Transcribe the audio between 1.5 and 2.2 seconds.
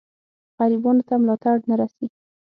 نه رسي.